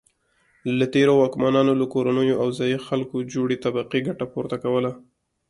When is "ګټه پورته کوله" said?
4.07-4.91